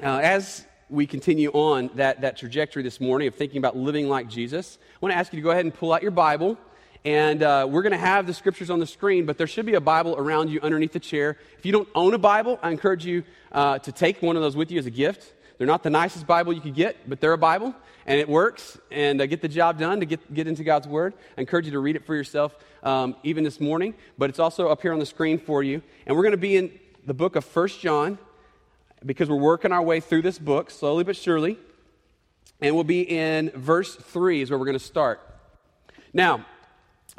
[0.00, 4.26] uh, as we continue on that, that trajectory this morning of thinking about living like
[4.26, 6.56] Jesus, I want to ask you to go ahead and pull out your Bible.
[7.04, 9.74] And uh, we're going to have the scriptures on the screen, but there should be
[9.74, 11.36] a Bible around you underneath the chair.
[11.58, 14.56] If you don't own a Bible, I encourage you uh, to take one of those
[14.56, 15.34] with you as a gift.
[15.58, 17.74] They're not the nicest Bible you could get, but they're a Bible,
[18.06, 21.12] and it works, and uh, get the job done to get, get into God's Word.
[21.36, 24.68] I encourage you to read it for yourself um, even this morning, but it's also
[24.68, 25.82] up here on the screen for you.
[26.06, 28.18] And we're going to be in the book of First John
[29.04, 31.58] because we're working our way through this book slowly but surely.
[32.60, 35.20] And we'll be in verse 3 is where we're going to start.
[36.12, 36.46] Now,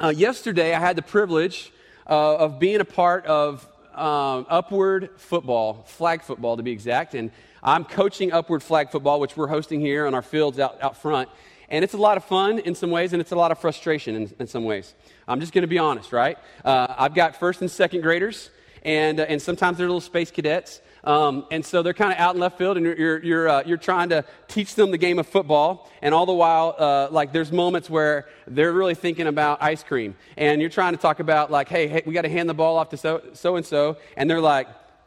[0.00, 1.72] uh, yesterday I had the privilege
[2.08, 7.14] uh, of being a part of um, Upward Football, flag football to be exact.
[7.14, 7.30] And
[7.62, 11.28] I'm coaching Upward Flag Football, which we're hosting here on our fields out, out front.
[11.68, 14.16] And it's a lot of fun in some ways, and it's a lot of frustration
[14.16, 14.94] in, in some ways.
[15.26, 16.38] I'm just going to be honest, right?
[16.64, 18.50] Uh, I've got first and second graders,
[18.82, 20.80] and, uh, and sometimes they're little space cadets.
[21.04, 23.62] Um, and so they're kind of out in left field, and you're, you're, you're, uh,
[23.66, 25.90] you're, trying to teach them the game of football.
[26.00, 30.16] And all the while, uh, like, there's moments where they're really thinking about ice cream.
[30.38, 32.78] And you're trying to talk about, like, hey, hey we got to hand the ball
[32.78, 33.98] off to so and so.
[34.16, 34.66] And they're like,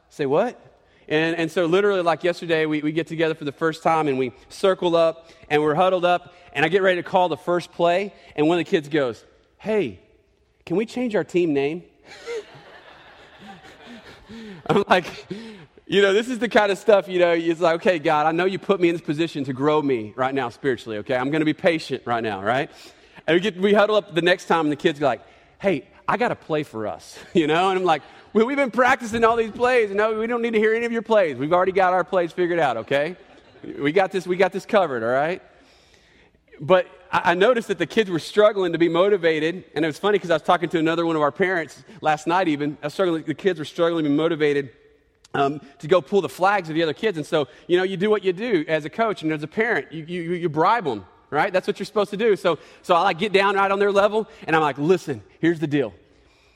[0.09, 0.59] say what?
[1.07, 4.19] And, and so, literally, like yesterday, we, we get together for the first time and
[4.19, 6.33] we circle up and we're huddled up.
[6.53, 8.13] And I get ready to call the first play.
[8.35, 9.23] And one of the kids goes,
[9.57, 9.99] Hey,
[10.65, 11.83] can we change our team name?
[14.67, 15.27] I'm like,
[15.89, 18.33] you know, this is the kind of stuff, you know, it's like, okay, God, I
[18.33, 21.15] know you put me in this position to grow me right now spiritually, okay?
[21.15, 22.69] I'm going to be patient right now, right?
[23.25, 25.21] And we, get, we huddle up the next time, and the kids are like,
[25.59, 27.69] hey, I got to play for us, you know?
[27.69, 28.01] And I'm like,
[28.33, 30.85] well, we've been practicing all these plays, and no, we don't need to hear any
[30.85, 31.37] of your plays.
[31.37, 33.15] We've already got our plays figured out, okay?
[33.63, 35.41] We got this, we got this covered, all right?
[36.59, 40.17] But I noticed that the kids were struggling to be motivated, and it was funny
[40.17, 42.49] because I was talking to another one of our parents last night.
[42.49, 43.23] Even I was struggling.
[43.23, 44.71] The kids were struggling to be motivated
[45.37, 47.17] um, to go pull the flags of the other kids.
[47.17, 49.47] And so, you know, you do what you do as a coach and as a
[49.47, 49.91] parent.
[49.91, 51.53] You, you, you bribe them, right?
[51.53, 52.35] That's what you're supposed to do.
[52.35, 55.59] So, so I like get down right on their level, and I'm like, listen, here's
[55.59, 55.93] the deal.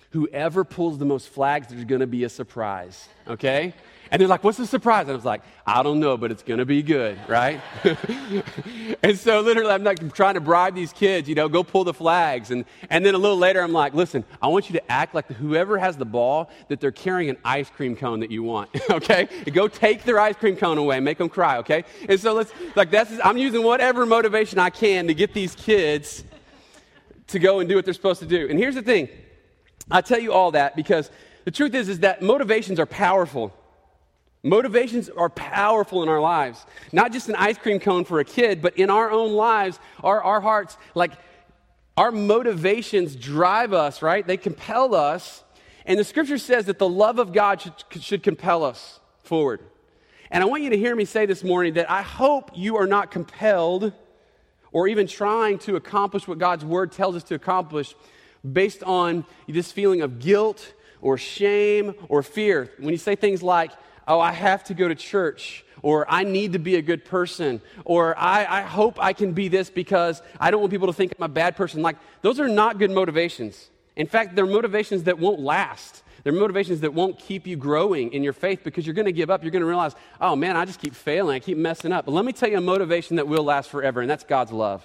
[0.09, 3.74] Whoever pulls the most flags, there's going to be a surprise, okay?
[4.11, 5.03] And they're like, what's the surprise?
[5.03, 7.61] And I was like, I don't know, but it's going to be good, right?
[9.03, 11.94] and so literally, I'm like trying to bribe these kids, you know, go pull the
[11.94, 12.51] flags.
[12.51, 15.27] And, and then a little later, I'm like, listen, I want you to act like
[15.27, 19.29] whoever has the ball, that they're carrying an ice cream cone that you want, okay?
[19.53, 21.85] Go take their ice cream cone away, make them cry, okay?
[22.09, 26.25] And so let's, like, that's, I'm using whatever motivation I can to get these kids
[27.28, 28.49] to go and do what they're supposed to do.
[28.49, 29.07] And here's the thing
[29.89, 31.09] I tell you all that because
[31.45, 33.53] the truth is, is that motivations are powerful.
[34.44, 36.66] Motivations are powerful in our lives.
[36.91, 40.22] Not just an ice cream cone for a kid, but in our own lives, our,
[40.24, 41.12] our hearts, like
[41.96, 44.25] our motivations drive us, right?
[44.25, 45.44] They compel us.
[45.85, 49.59] And the scripture says that the love of God should, should compel us forward.
[50.31, 52.88] And I want you to hear me say this morning that I hope you are
[52.88, 53.94] not compelled
[54.72, 57.94] or even trying to accomplish what God's word tells us to accomplish
[58.50, 62.72] based on this feeling of guilt or shame or fear.
[62.79, 63.72] When you say things like,
[64.11, 67.61] oh, I have to go to church, or I need to be a good person,
[67.85, 71.13] or I, I hope I can be this because I don't want people to think
[71.17, 71.81] I'm a bad person.
[71.81, 73.69] Like, those are not good motivations.
[73.95, 76.03] In fact, they're motivations that won't last.
[76.23, 79.29] They're motivations that won't keep you growing in your faith because you're going to give
[79.29, 79.44] up.
[79.44, 81.35] You're going to realize, oh man, I just keep failing.
[81.35, 82.05] I keep messing up.
[82.05, 84.83] But let me tell you a motivation that will last forever, and that's God's love.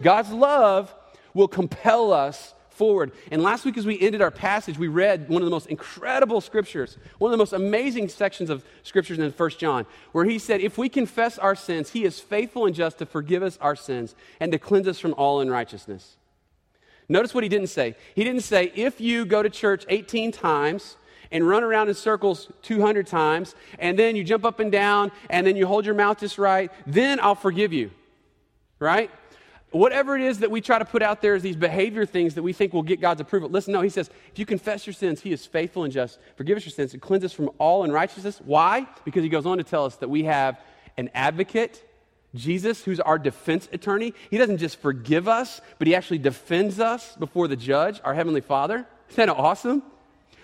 [0.00, 0.92] God's love
[1.34, 3.12] will compel us forward.
[3.30, 6.40] And last week, as we ended our passage, we read one of the most incredible
[6.40, 10.62] scriptures, one of the most amazing sections of scriptures in 1 John, where he said,
[10.62, 14.14] If we confess our sins, he is faithful and just to forgive us our sins
[14.40, 16.16] and to cleanse us from all unrighteousness.
[17.06, 17.96] Notice what he didn't say.
[18.14, 20.96] He didn't say, If you go to church 18 times,
[21.30, 25.46] and run around in circles 200 times, and then you jump up and down, and
[25.46, 27.90] then you hold your mouth just right, then I'll forgive you.
[28.78, 29.10] Right?
[29.70, 32.42] Whatever it is that we try to put out there as these behavior things that
[32.42, 33.48] we think will get God's approval.
[33.48, 36.56] Listen, no, he says, if you confess your sins, he is faithful and just, forgive
[36.56, 38.40] us your sins, and cleanse us from all unrighteousness.
[38.44, 38.86] Why?
[39.04, 40.58] Because he goes on to tell us that we have
[40.96, 41.84] an advocate,
[42.34, 44.14] Jesus, who's our defense attorney.
[44.30, 48.40] He doesn't just forgive us, but he actually defends us before the judge, our heavenly
[48.40, 48.86] Father.
[49.10, 49.82] Isn't that awesome?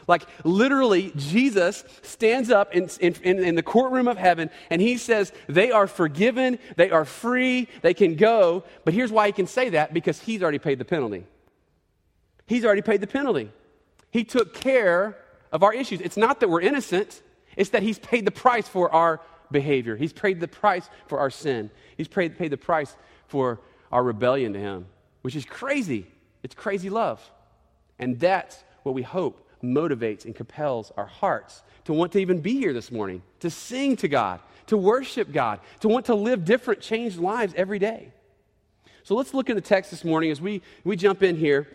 [0.09, 5.33] Like, literally, Jesus stands up in, in, in, the courtroom of heaven and he says,
[5.49, 8.63] They are forgiven, they are free, they can go.
[8.85, 11.27] But here's why he can say that because he's already paid the penalty.
[12.47, 13.51] He's already paid the penalty.
[14.13, 15.17] He took care
[15.51, 16.01] of our issues.
[16.01, 17.23] It's not that we're innocent,
[17.57, 19.21] it's that he's paid the price for our
[19.51, 19.97] behavior.
[19.97, 21.71] He's paid the price for our sin.
[21.97, 22.95] He's paid, paid the price
[23.27, 23.61] for
[23.91, 24.87] our rebellion to him,
[25.23, 26.07] which is crazy.
[26.45, 27.21] It's crazy love.
[27.99, 32.55] And that's what we hope motivates and compels our hearts to want to even be
[32.55, 36.81] here this morning, to sing to God, to worship God, to want to live different,
[36.81, 38.13] changed lives every day.
[39.05, 41.69] So let's look at the text this morning as we, we jump in here.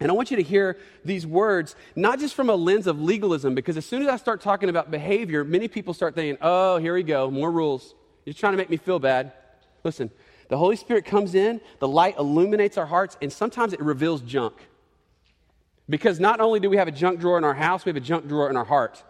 [0.00, 3.54] And I want you to hear these words, not just from a lens of legalism,
[3.54, 6.94] because as soon as I start talking about behavior, many people start thinking, oh, here
[6.94, 7.94] we go, more rules.
[8.24, 9.32] You're trying to make me feel bad.
[9.84, 10.10] Listen,
[10.48, 14.54] the Holy Spirit comes in, the light illuminates our hearts, and sometimes it reveals junk.
[15.88, 18.00] Because not only do we have a junk drawer in our house, we have a
[18.00, 19.02] junk drawer in our heart.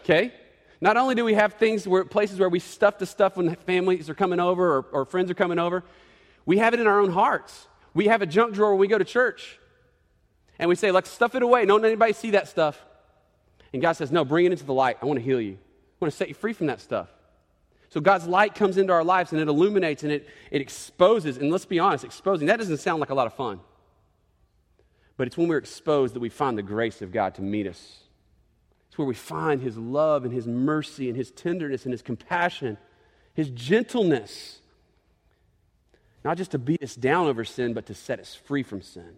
[0.00, 0.32] Okay?
[0.80, 4.10] Not only do we have things where places where we stuff the stuff when families
[4.10, 5.84] are coming over or, or friends are coming over,
[6.44, 7.68] we have it in our own hearts.
[7.94, 9.60] We have a junk drawer when we go to church.
[10.58, 11.64] And we say, let's stuff it away.
[11.66, 12.84] Don't anybody see that stuff.
[13.72, 14.98] And God says, no, bring it into the light.
[15.00, 15.52] I want to heal you.
[15.52, 17.08] I want to set you free from that stuff.
[17.90, 21.36] So God's light comes into our lives and it illuminates and it, it exposes.
[21.36, 23.60] And let's be honest, exposing, that doesn't sound like a lot of fun.
[25.22, 27.98] But it's when we're exposed that we find the grace of God to meet us.
[28.88, 32.76] It's where we find His love and His mercy and His tenderness and His compassion,
[33.32, 34.58] His gentleness.
[36.24, 39.14] Not just to beat us down over sin, but to set us free from sin.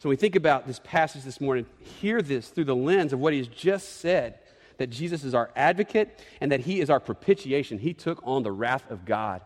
[0.00, 1.64] So we think about this passage this morning,
[2.00, 4.40] hear this through the lens of what He has just said
[4.78, 7.78] that Jesus is our advocate and that He is our propitiation.
[7.78, 9.40] He took on the wrath of God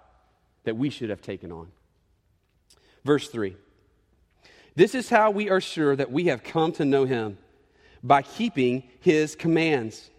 [0.65, 1.71] that we should have taken on.
[3.05, 3.57] Verse 3.
[4.75, 7.39] This is how we are sure that we have come to know him
[8.03, 10.11] by keeping his commands.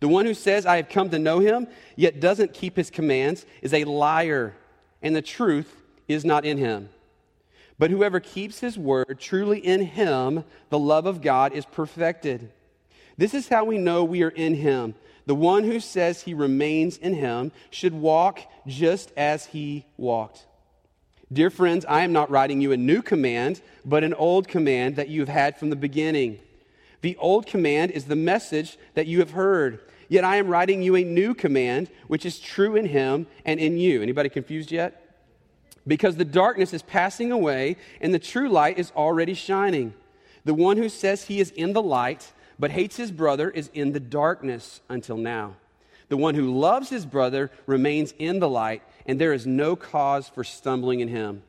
[0.00, 3.44] The one who says, I have come to know him, yet doesn't keep his commands,
[3.62, 4.54] is a liar,
[5.02, 6.90] and the truth is not in him.
[7.78, 12.50] But whoever keeps his word, truly in him, the love of God is perfected.
[13.16, 14.94] This is how we know we are in him.
[15.26, 20.46] The one who says he remains in him should walk just as he walked.
[21.30, 25.08] Dear friends, I am not writing you a new command, but an old command that
[25.08, 26.38] you have had from the beginning.
[27.02, 29.80] The old command is the message that you have heard.
[30.08, 33.76] Yet I am writing you a new command, which is true in him and in
[33.76, 34.00] you.
[34.00, 35.04] Anybody confused yet?
[35.86, 39.92] Because the darkness is passing away and the true light is already shining.
[40.46, 43.92] The one who says he is in the light but hates his brother is in
[43.92, 45.56] the darkness until now.
[46.08, 50.28] The one who loves his brother remains in the light, and there is no cause
[50.28, 51.42] for stumbling in him.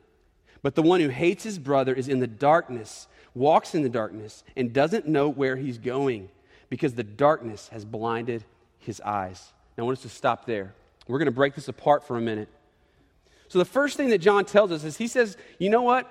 [0.62, 4.42] But the one who hates his brother is in the darkness, walks in the darkness,
[4.56, 6.30] and doesn't know where he's going
[6.70, 8.44] because the darkness has blinded
[8.78, 9.52] his eyes.
[9.76, 10.74] Now, I want us to stop there.
[11.06, 12.48] We're going to break this apart for a minute.
[13.48, 16.08] So, the first thing that John tells us is he says, you know what?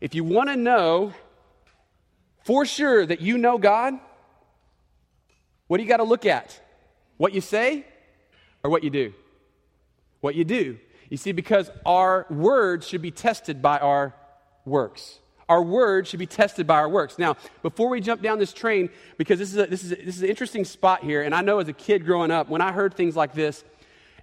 [0.00, 1.12] If you want to know
[2.44, 3.94] for sure that you know God,
[5.66, 6.58] what do you got to look at?
[7.16, 7.84] What you say
[8.62, 9.12] or what you do?
[10.20, 10.78] What you do.
[11.10, 14.14] You see, because our words should be tested by our
[14.64, 15.20] works.
[15.48, 17.18] Our words should be tested by our works.
[17.18, 20.16] Now, before we jump down this train, because this is, a, this, is a, this
[20.16, 22.72] is an interesting spot here, and I know as a kid growing up, when I
[22.72, 23.64] heard things like this,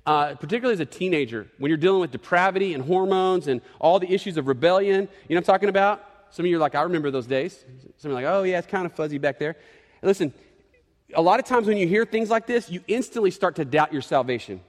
[0.06, 4.12] uh, particularly as a teenager, when you're dealing with depravity and hormones and all the
[4.12, 6.08] issues of rebellion, you know what I'm talking about?
[6.30, 7.66] Some of you are like, I remember those days.
[7.98, 9.56] Some of you are like, oh, yeah, it's kind of fuzzy back there.
[10.04, 10.32] Listen,
[11.16, 13.92] a lot of times when you hear things like this, you instantly start to doubt
[13.92, 14.62] your salvation.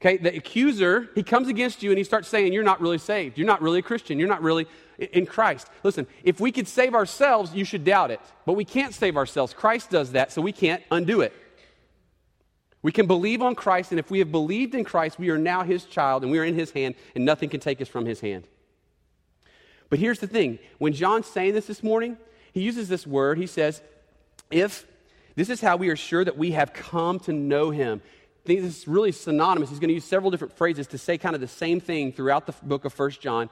[0.00, 3.36] Okay, the accuser, he comes against you and he starts saying, You're not really saved.
[3.36, 4.18] You're not really a Christian.
[4.18, 4.66] You're not really
[4.98, 5.68] in Christ.
[5.82, 8.20] Listen, if we could save ourselves, you should doubt it.
[8.46, 9.52] But we can't save ourselves.
[9.52, 11.32] Christ does that, so we can't undo it.
[12.80, 15.64] We can believe on Christ, and if we have believed in Christ, we are now
[15.64, 18.20] his child and we are in his hand, and nothing can take us from his
[18.20, 18.44] hand.
[19.90, 22.16] But here's the thing when John's saying this this morning,
[22.52, 23.38] he uses this word.
[23.38, 23.82] He says,
[24.50, 24.86] If
[25.38, 28.02] this is how we are sure that we have come to know him.
[28.48, 29.68] This is really synonymous.
[29.68, 32.46] He's going to use several different phrases to say kind of the same thing throughout
[32.46, 33.50] the book of First John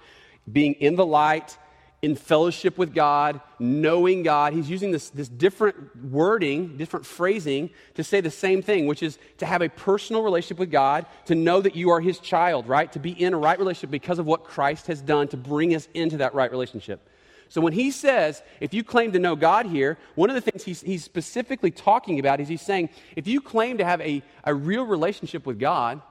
[0.50, 1.58] being in the light,
[2.02, 4.52] in fellowship with God, knowing God.
[4.52, 9.18] He's using this, this different wording, different phrasing to say the same thing, which is
[9.38, 12.90] to have a personal relationship with God, to know that you are His child, right?
[12.92, 15.88] To be in a right relationship because of what Christ has done to bring us
[15.94, 17.06] into that right relationship.
[17.48, 20.64] So when he says, if you claim to know God here, one of the things
[20.64, 24.54] he's, he's specifically talking about is he's saying, if you claim to have a, a
[24.54, 26.02] real relationship with God,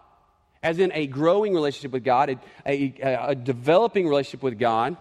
[0.63, 4.97] as in a growing relationship with God, a, a, a developing relationship with God,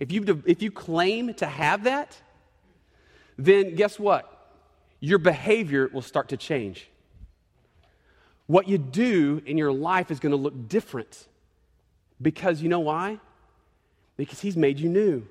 [0.00, 2.16] if you, if you claim to have that,
[3.36, 4.26] then guess what?
[4.98, 6.88] Your behavior will start to change.
[8.46, 11.28] What you do in your life is going to look different.
[12.20, 13.20] Because you know why?
[14.20, 15.26] Because He's made you new.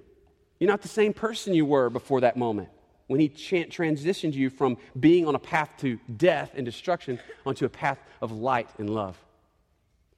[0.60, 2.70] You're not the same person you were before that moment
[3.08, 7.70] when He transitioned you from being on a path to death and destruction onto a
[7.70, 9.18] path of light and love.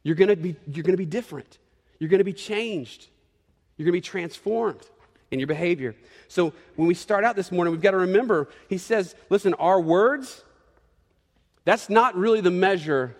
[0.04, 1.58] You're going to be, you're going to be different.
[2.00, 3.08] You're going to be changed.
[3.78, 4.86] You're going to be transformed.
[5.32, 5.96] in your behavior.
[6.28, 9.80] So when we start out this morning, we've got to remember, he says, listen, our
[9.80, 10.44] words,
[11.63, 13.16] that's not really the measure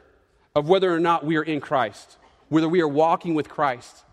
[0.54, 2.18] of whether or not we are in Christ,
[2.50, 4.04] whether we are walking with Christ.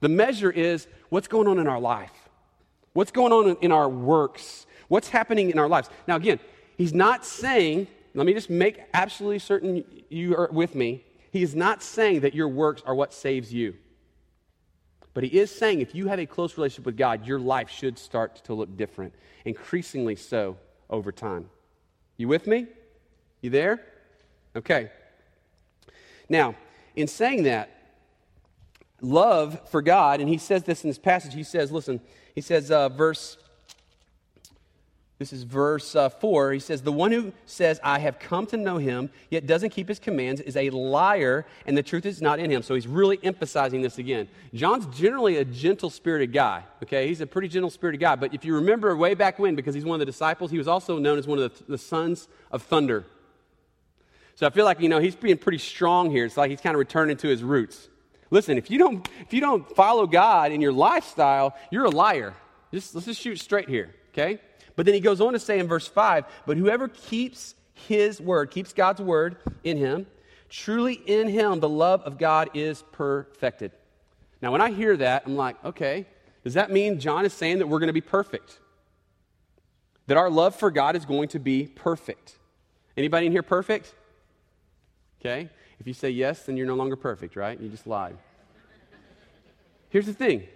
[0.00, 2.12] The measure is what's going on in our life,
[2.92, 5.90] what's going on in our works, what's happening in our lives.
[6.06, 6.38] Now, again,
[6.76, 11.04] he's not saying, let me just make absolutely certain you are with me.
[11.30, 13.74] He is not saying that your works are what saves you.
[15.14, 17.98] But he is saying if you have a close relationship with God, your life should
[17.98, 19.14] start to look different,
[19.44, 20.56] increasingly so
[20.88, 21.50] over time.
[22.16, 22.66] You with me?
[23.40, 23.80] You there?
[24.54, 24.90] Okay.
[26.28, 26.54] Now,
[26.94, 27.70] in saying that,
[29.00, 32.00] love for God, and he says this in this passage, he says, listen,
[32.34, 33.36] he says, uh, verse
[35.18, 36.52] this is verse uh, 4.
[36.52, 39.88] He says, The one who says, I have come to know him, yet doesn't keep
[39.88, 42.62] his commands, is a liar, and the truth is not in him.
[42.62, 44.28] So he's really emphasizing this again.
[44.54, 47.08] John's generally a gentle spirited guy, okay?
[47.08, 48.14] He's a pretty gentle spirited guy.
[48.14, 50.68] But if you remember way back when, because he's one of the disciples, he was
[50.68, 53.04] also known as one of the, the sons of thunder.
[54.36, 56.24] So I feel like, you know, he's being pretty strong here.
[56.24, 57.88] It's like he's kind of returning to his roots.
[58.30, 62.34] Listen, if you don't, if you don't follow God in your lifestyle, you're a liar.
[62.72, 64.40] Just, let's just shoot straight here, okay?
[64.76, 68.50] But then he goes on to say in verse 5 But whoever keeps his word,
[68.50, 70.06] keeps God's word in him,
[70.48, 73.72] truly in him the love of God is perfected.
[74.40, 76.06] Now, when I hear that, I'm like, okay,
[76.44, 78.58] does that mean John is saying that we're going to be perfect?
[80.06, 82.38] That our love for God is going to be perfect?
[82.96, 83.94] Anybody in here perfect?
[85.20, 85.50] Okay.
[85.80, 87.58] If you say yes, then you're no longer perfect, right?
[87.60, 88.16] You just lied.
[89.90, 90.46] Here's the thing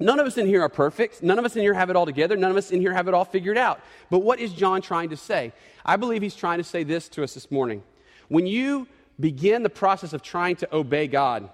[0.00, 1.22] None of us in here are perfect.
[1.22, 2.36] None of us in here have it all together.
[2.36, 3.80] None of us in here have it all figured out.
[4.10, 5.52] But what is John trying to say?
[5.84, 7.82] I believe he's trying to say this to us this morning.
[8.28, 8.86] When you
[9.18, 11.50] begin the process of trying to obey God,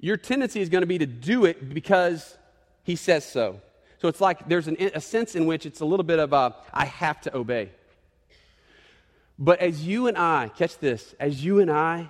[0.00, 2.36] your tendency is going to be to do it because
[2.82, 3.60] he says so.
[3.98, 6.56] So it's like there's an, a sense in which it's a little bit of a,
[6.72, 7.70] I have to obey.
[9.38, 12.08] But as you and I, catch this, as you and I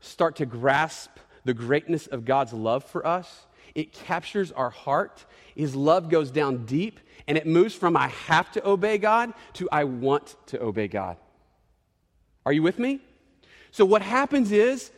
[0.00, 1.10] start to grasp
[1.44, 5.24] the greatness of God's love for us, it captures our heart.
[5.54, 9.68] His love goes down deep, and it moves from I have to obey God to
[9.70, 11.16] I want to obey God.
[12.46, 13.00] Are you with me?
[13.70, 14.90] So, what happens is,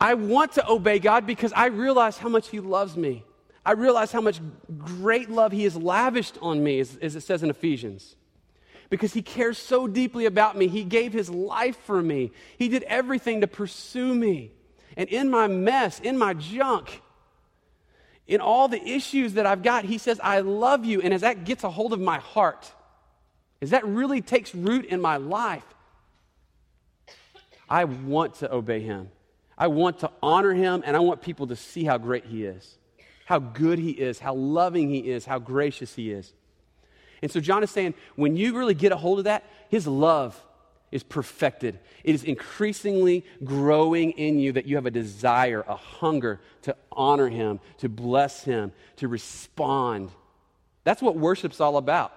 [0.00, 3.24] I want to obey God because I realize how much He loves me.
[3.64, 4.40] I realize how much
[4.78, 8.16] great love He has lavished on me, as, as it says in Ephesians.
[8.90, 10.68] Because He cares so deeply about me.
[10.68, 14.52] He gave His life for me, He did everything to pursue me.
[14.96, 17.02] And in my mess, in my junk,
[18.26, 21.00] in all the issues that I've got, he says, I love you.
[21.00, 22.72] And as that gets a hold of my heart,
[23.62, 25.64] as that really takes root in my life,
[27.68, 29.10] I want to obey him.
[29.58, 32.76] I want to honor him, and I want people to see how great he is,
[33.24, 36.32] how good he is, how loving he is, how gracious he is.
[37.22, 40.40] And so John is saying, when you really get a hold of that, his love
[40.92, 41.78] is perfected.
[42.04, 47.28] It is increasingly growing in you that you have a desire, a hunger to honor
[47.28, 50.10] Him, to bless Him, to respond.
[50.84, 52.12] That's what worship's all about.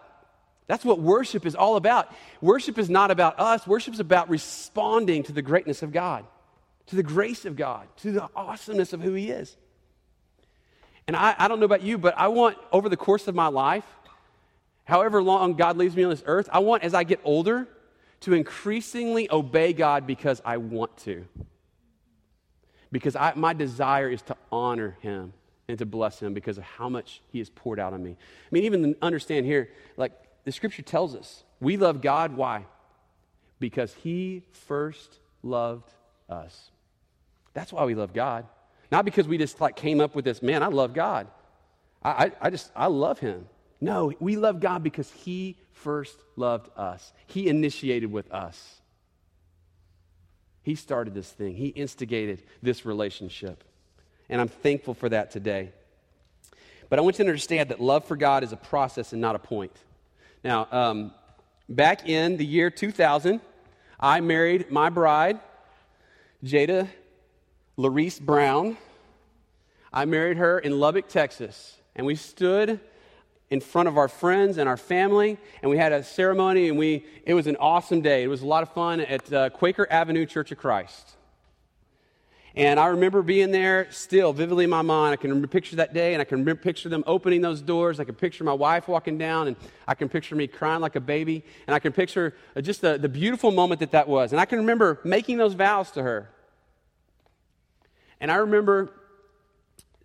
[0.67, 2.13] That's what worship is all about.
[2.41, 6.25] Worship is not about us, worship is about responding to the greatness of God,
[6.87, 9.57] to the grace of God, to the awesomeness of who He is.
[11.07, 13.47] And I, I don't know about you, but I want over the course of my
[13.47, 13.85] life,
[14.89, 17.67] however long God leaves me on this earth, I want as I get older,
[18.21, 21.25] to increasingly obey God because I want to.
[22.91, 25.33] Because I, my desire is to honor Him
[25.67, 28.11] and to bless Him because of how much He has poured out on me.
[28.11, 30.11] I mean, even understand here, like
[30.43, 32.35] the scripture tells us, we love God.
[32.35, 32.65] Why?
[33.59, 35.89] Because He first loved
[36.27, 36.71] us.
[37.53, 38.45] That's why we love God.
[38.91, 41.27] Not because we just like came up with this, man, I love God.
[42.01, 43.45] I, I, I just, I love Him.
[43.81, 47.13] No, we love God because He first loved us.
[47.27, 48.81] He initiated with us.
[50.61, 53.63] He started this thing, He instigated this relationship.
[54.29, 55.71] And I'm thankful for that today.
[56.89, 59.35] But I want you to understand that love for God is a process and not
[59.35, 59.75] a point.
[60.43, 61.13] Now, um,
[61.67, 63.41] back in the year 2000,
[63.99, 65.39] I married my bride,
[66.43, 66.87] Jada
[67.77, 68.77] Larice Brown.
[69.91, 71.77] I married her in Lubbock, Texas.
[71.95, 72.79] And we stood
[73.49, 77.05] in front of our friends and our family, and we had a ceremony, and we,
[77.25, 78.23] it was an awesome day.
[78.23, 81.15] It was a lot of fun at uh, Quaker Avenue Church of Christ.
[82.55, 85.13] And I remember being there still vividly in my mind.
[85.13, 87.99] I can picture that day, and I can picture them opening those doors.
[87.99, 89.55] I can picture my wife walking down, and
[89.87, 91.43] I can picture me crying like a baby.
[91.67, 94.31] And I can picture uh, just the, the beautiful moment that that was.
[94.31, 96.29] And I can remember making those vows to her.
[98.19, 98.91] And I remember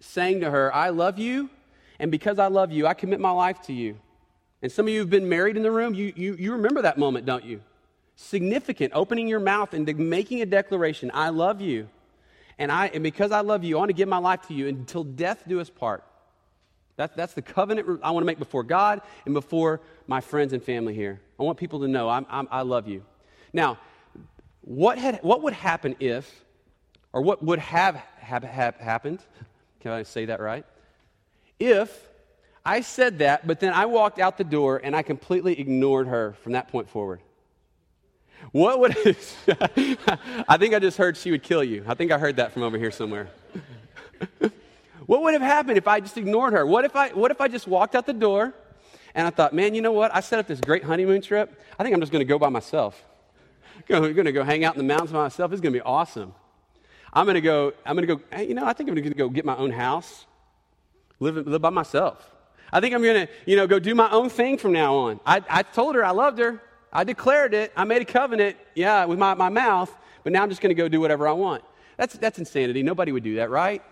[0.00, 1.50] saying to her, I love you
[1.98, 3.96] And because I love you, I commit my life to you.
[4.62, 6.98] And some of you have been married in the room, you, you, you remember that
[6.98, 7.60] moment, don't you?
[8.16, 11.88] Significant, opening your mouth and making a declaration I love you.
[12.58, 14.68] And, I, and because I love you, I want to give my life to you
[14.68, 16.04] until death do us part.
[16.96, 20.62] That, that's the covenant I want to make before God and before my friends and
[20.62, 21.20] family here.
[21.38, 23.04] I want people to know I'm, I'm, i love you.
[23.52, 23.78] Now,
[24.60, 26.44] what, had, what would happen if,
[27.12, 29.20] or what would have, have, have happened?
[29.80, 30.64] Can I say that right?
[31.64, 32.08] If
[32.64, 36.36] I said that, but then I walked out the door and I completely ignored her
[36.42, 37.20] from that point forward.
[38.52, 38.92] What would
[40.48, 41.84] I think I just heard she would kill you.
[41.86, 43.28] I think I heard that from over here somewhere.
[45.06, 46.66] what would have happened if I just ignored her?
[46.66, 48.52] What if I what if I just walked out the door
[49.14, 50.14] and I thought, man, you know what?
[50.14, 51.58] I set up this great honeymoon trip.
[51.78, 53.02] I think I'm just to go by myself.
[53.90, 55.52] I'm to go hang out in the mountains by myself.
[55.52, 56.34] It's to be awesome.
[57.12, 57.72] I'm to go.
[57.86, 58.20] I'm to go.
[58.38, 60.26] You know, I think I'm to go get my own house,
[61.24, 62.30] live live by myself.
[62.72, 65.20] I think I'm going to, you know, go do my own thing from now on.
[65.24, 66.60] I, I told her I loved her.
[66.92, 67.72] I declared it.
[67.76, 70.80] I made a covenant, yeah, with my, my mouth, but now I'm just going to
[70.80, 71.62] go do whatever I want.
[71.96, 72.82] That's, that's insanity.
[72.82, 73.82] Nobody would do that, right?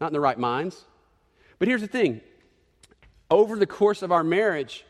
[0.00, 0.84] Not in the right minds.
[1.58, 2.20] But here's the thing
[3.30, 4.84] over the course of our marriage,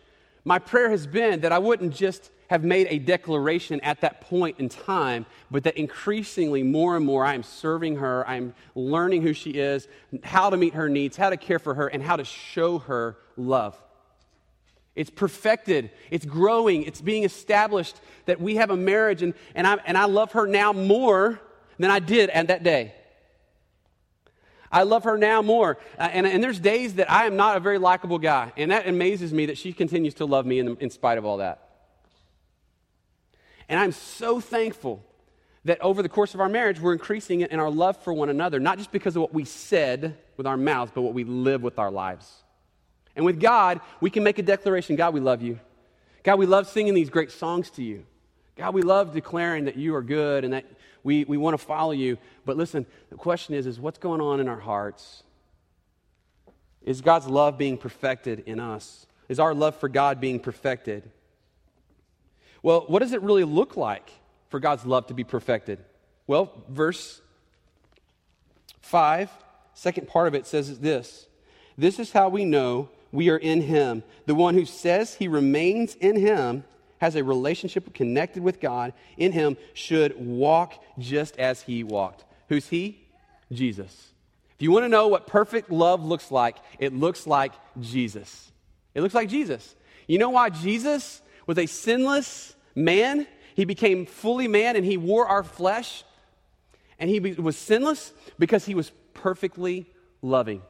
[0.45, 4.59] my prayer has been that I wouldn't just have made a declaration at that point
[4.59, 8.27] in time, but that increasingly, more and more, I am serving her.
[8.29, 9.89] I'm learning who she is,
[10.23, 13.17] how to meet her needs, how to care for her, and how to show her
[13.37, 13.77] love.
[14.95, 19.75] It's perfected, it's growing, it's being established that we have a marriage, and, and, I,
[19.85, 21.41] and I love her now more
[21.79, 22.95] than I did at that day.
[24.73, 25.79] I love her now more.
[25.99, 28.89] Uh, and, and there's days that I am not a very likable guy, and that
[28.89, 31.66] amazes me that she continues to love me in, in spite of all that.
[33.69, 35.03] And I'm so thankful
[35.65, 38.29] that over the course of our marriage, we're increasing it in our love for one
[38.29, 41.63] another, not just because of what we said with our mouths, but what we live
[41.63, 42.45] with our lives.
[43.17, 45.59] And with God, we can make a declaration God, we love you.
[46.23, 48.05] God, we love singing these great songs to you.
[48.57, 50.65] God, we love declaring that you are good and that
[51.03, 52.19] we, we want to follow you.
[52.45, 55.23] But listen, the question is, is what's going on in our hearts?
[56.83, 59.07] Is God's love being perfected in us?
[59.29, 61.11] Is our love for God being perfected?
[62.63, 64.11] Well, what does it really look like
[64.49, 65.79] for God's love to be perfected?
[66.27, 67.21] Well, verse
[68.83, 69.31] 5,
[69.75, 71.27] second part of it says this
[71.77, 74.03] This is how we know we are in him.
[74.27, 76.65] The one who says he remains in him
[76.99, 82.25] has a relationship connected with God in him should walk just as he walked.
[82.49, 83.07] Who's he?
[83.53, 84.09] Jesus.
[84.55, 88.51] If you want to know what perfect love looks like, it looks like Jesus.
[88.95, 89.75] It looks like Jesus.
[90.07, 93.27] You know why Jesus was a sinless man?
[93.55, 96.05] He became fully man and he wore our flesh.
[96.99, 99.87] And he was sinless because he was perfectly
[100.23, 100.63] loving.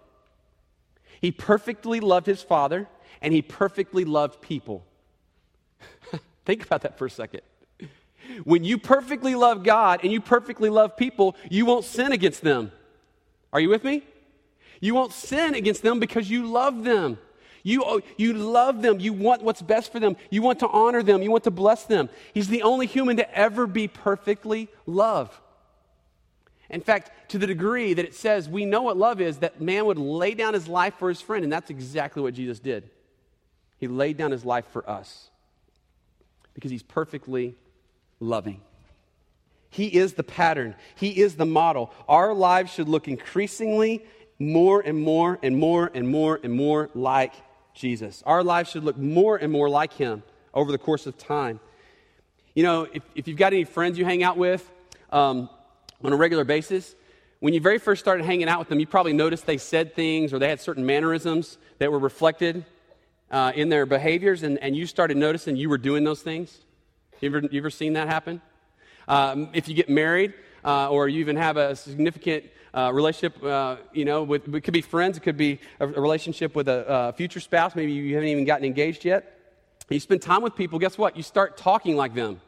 [1.20, 2.88] He perfectly loved his father
[3.20, 4.84] and he perfectly loved people.
[6.44, 7.40] Think about that for a second.
[8.44, 12.72] When you perfectly love God and you perfectly love people, you won't sin against them.
[13.52, 14.02] Are you with me?
[14.80, 17.18] You won't sin against them because you love them.
[17.66, 19.00] You, oh, you love them.
[19.00, 20.16] You want what's best for them.
[20.30, 21.20] You want to honor them.
[21.20, 22.08] You want to bless them.
[22.32, 25.34] He's the only human to ever be perfectly loved.
[26.70, 29.84] In fact, to the degree that it says we know what love is, that man
[29.86, 32.88] would lay down his life for his friend, and that's exactly what Jesus did.
[33.78, 35.28] He laid down his life for us
[36.54, 37.56] because he's perfectly
[38.20, 38.60] loving.
[39.70, 41.92] He is the pattern, he is the model.
[42.08, 44.04] Our lives should look increasingly
[44.38, 47.32] more and more and more and more and more like
[47.76, 48.22] Jesus.
[48.26, 51.60] Our lives should look more and more like him over the course of time.
[52.54, 54.68] You know, if, if you've got any friends you hang out with,
[55.10, 55.48] um,
[56.02, 56.94] on a regular basis,
[57.40, 60.32] when you very first started hanging out with them, you probably noticed they said things
[60.32, 62.64] or they had certain mannerisms that were reflected
[63.30, 66.58] uh, in their behaviors, and, and you started noticing you were doing those things.
[67.20, 68.40] You ever, you ever seen that happen?
[69.08, 70.32] Um, if you get married
[70.64, 72.44] uh, or you even have a significant
[72.76, 76.00] uh, relationship, uh, you know, with, it could be friends, it could be a, a
[76.00, 79.32] relationship with a, a future spouse, maybe you haven't even gotten engaged yet.
[79.88, 81.16] You spend time with people, guess what?
[81.16, 82.40] You start talking like them,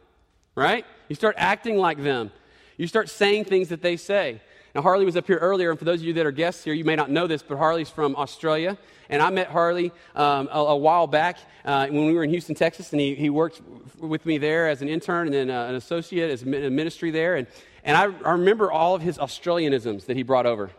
[0.55, 0.85] right?
[1.09, 2.31] You start acting like them.
[2.77, 4.43] You start saying things that they say.
[4.75, 6.75] Now, Harley was up here earlier, and for those of you that are guests here,
[6.75, 8.77] you may not know this, but Harley's from Australia.
[9.09, 12.55] And I met Harley um, a, a, while back uh, when we were in Houston,
[12.55, 13.63] Texas, and he, he worked
[13.99, 17.37] with me there as an intern and then uh, an associate as a ministry there.
[17.37, 17.47] And,
[17.89, 20.71] and I, I remember all of his Australianisms that he brought over.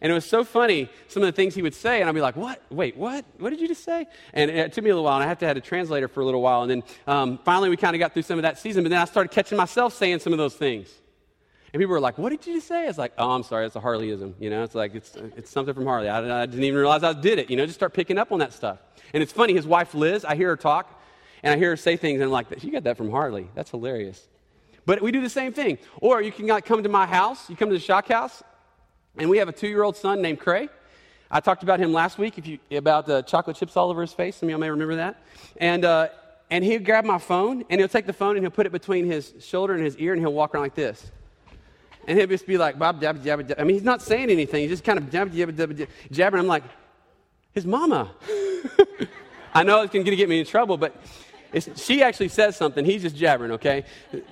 [0.00, 2.22] And it was so funny, some of the things he would say, and I'd be
[2.22, 2.62] like, what?
[2.70, 3.26] Wait, what?
[3.36, 4.06] What did you just say?
[4.32, 6.20] And it took me a little while, and I had to have a translator for
[6.20, 6.62] a little while.
[6.62, 8.98] And then um, finally, we kind of got through some of that season, but then
[8.98, 10.88] I started catching myself saying some of those things.
[11.74, 12.86] And people were like, What did you just say?
[12.88, 14.32] It's like, Oh, I'm sorry, it's a Harleyism.
[14.40, 16.08] You know, it's like, it's, it's something from Harley.
[16.08, 17.50] I, I didn't even realize I did it.
[17.50, 18.78] You know, just start picking up on that stuff.
[19.12, 20.98] And it's funny, his wife Liz, I hear her talk,
[21.42, 23.50] and I hear her say things, and I'm like, You got that from Harley.
[23.54, 24.26] That's hilarious.
[24.88, 25.76] But we do the same thing.
[26.00, 28.42] Or you can like, come to my house, you come to the shock house,
[29.18, 30.70] and we have a two year old son named Cray.
[31.30, 34.14] I talked about him last week if you, about the chocolate chips all over his
[34.14, 34.36] face.
[34.36, 35.22] Some of y'all may remember that.
[35.58, 36.08] And, uh,
[36.50, 39.04] and he'll grab my phone, and he'll take the phone and he'll put it between
[39.04, 41.12] his shoulder and his ear, and he'll walk around like this.
[42.06, 43.60] And he'll just be like, Bob, jab, jab, jabba.
[43.60, 44.62] I mean, he's not saying anything.
[44.62, 46.44] He's just kind of jabba, jabba, jabba, jabbering.
[46.44, 46.64] I'm like,
[47.52, 48.10] his mama.
[49.52, 50.96] I know it's going to get me in trouble, but
[51.76, 52.84] she actually says something.
[52.84, 53.84] He's just jabbering, okay?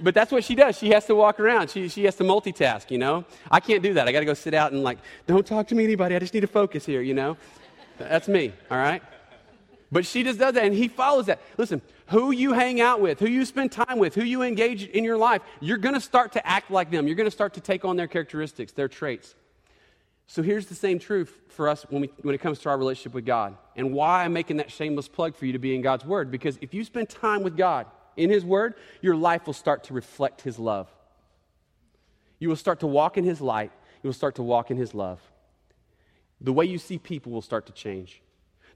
[0.02, 0.76] But that's what she does.
[0.76, 1.70] She has to walk around.
[1.70, 3.24] She, she has to multitask, you know?
[3.50, 4.06] I can't do that.
[4.06, 6.14] I got to go sit out and, like, don't talk to me, anybody.
[6.14, 7.36] I just need to focus here, you know?
[7.98, 9.02] That's me, all right?
[9.90, 11.40] But she just does that, and he follows that.
[11.56, 15.04] Listen, who you hang out with, who you spend time with, who you engage in
[15.04, 17.06] your life, you're going to start to act like them.
[17.06, 19.34] You're going to start to take on their characteristics, their traits.
[20.26, 23.14] So here's the same truth for us when, we, when it comes to our relationship
[23.14, 23.56] with God.
[23.76, 26.30] And why I'm making that shameless plug for you to be in God's Word.
[26.30, 27.86] Because if you spend time with God
[28.16, 30.88] in His Word, your life will start to reflect His love.
[32.38, 33.70] You will start to walk in His light.
[34.02, 35.20] You will start to walk in His love.
[36.40, 38.20] The way you see people will start to change.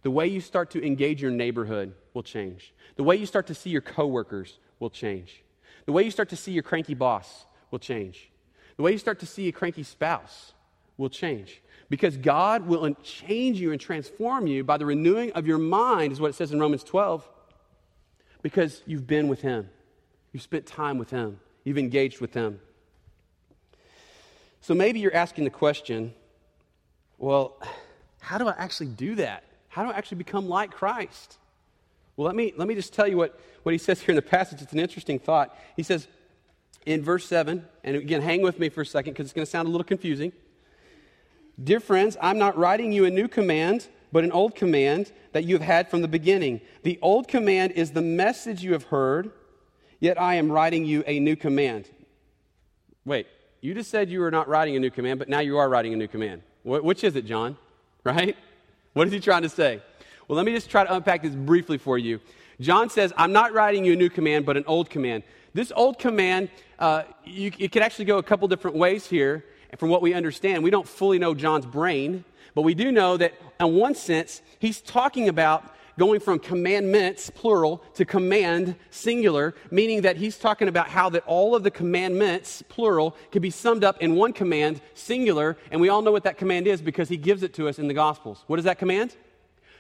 [0.03, 2.73] The way you start to engage your neighborhood will change.
[2.97, 5.43] The way you start to see your coworkers will change.
[5.85, 8.31] The way you start to see your cranky boss will change.
[8.77, 10.55] The way you start to see a cranky spouse
[11.01, 11.63] will change.
[11.89, 16.21] Because God will change you and transform you by the renewing of your mind, is
[16.21, 17.29] what it says in Romans 12.
[18.43, 19.69] Because you've been with Him,
[20.33, 22.61] you've spent time with Him, you've engaged with Him.
[24.61, 26.15] So maybe you're asking the question
[27.19, 27.61] well,
[28.21, 29.45] how do I actually do that?
[29.69, 31.37] How do I actually become like Christ?
[32.17, 34.23] Well, let me, let me just tell you what, what he says here in the
[34.23, 34.63] passage.
[34.63, 35.55] It's an interesting thought.
[35.77, 36.09] He says
[36.87, 39.51] in verse 7, and again, hang with me for a second because it's going to
[39.51, 40.33] sound a little confusing.
[41.63, 45.57] Dear friends, I'm not writing you a new command, but an old command that you
[45.57, 46.63] have had from the beginning.
[46.85, 49.31] The old command is the message you have heard,
[49.99, 51.91] yet I am writing you a new command.
[53.05, 53.27] Wait,
[53.61, 55.93] you just said you were not writing a new command, but now you are writing
[55.93, 56.41] a new command.
[56.65, 57.57] Which is it, John?
[58.03, 58.35] Right?
[58.95, 59.83] What is he trying to say?
[60.27, 62.19] Well, let me just try to unpack this briefly for you.
[62.59, 65.23] John says, I'm not writing you a new command, but an old command.
[65.53, 69.45] This old command, uh, you, it could actually go a couple different ways here.
[69.71, 73.17] And from what we understand, we don't fully know John's brain, but we do know
[73.17, 80.03] that, in one sense, he's talking about going from commandments, plural, to command, singular, meaning
[80.03, 84.01] that he's talking about how that all of the commandments, plural, can be summed up
[84.01, 87.43] in one command, singular, and we all know what that command is because he gives
[87.43, 88.43] it to us in the Gospels.
[88.47, 89.15] What is that command?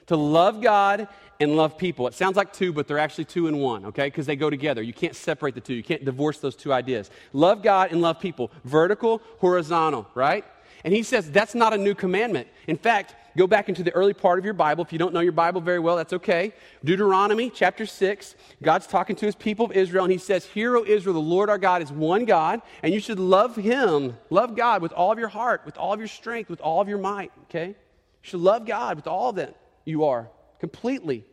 [0.08, 1.08] To love God
[1.40, 2.06] and love people.
[2.06, 4.04] It sounds like two, but they're actually two in one, okay?
[4.04, 4.82] Because they go together.
[4.82, 5.74] You can't separate the two.
[5.74, 7.10] You can't divorce those two ideas.
[7.32, 8.50] Love God and love people.
[8.64, 10.44] Vertical, horizontal, right?
[10.84, 12.48] And he says that's not a new commandment.
[12.66, 14.84] In fact, go back into the early part of your Bible.
[14.84, 16.52] If you don't know your Bible very well, that's okay.
[16.84, 20.84] Deuteronomy chapter 6, God's talking to his people of Israel, and he says, Hear, O
[20.84, 24.82] Israel, the Lord our God is one God, and you should love him, love God
[24.82, 27.32] with all of your heart, with all of your strength, with all of your might,
[27.44, 27.68] okay?
[27.68, 27.74] You
[28.22, 31.24] should love God with all that you are, completely.